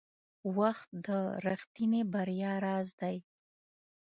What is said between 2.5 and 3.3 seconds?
راز دی.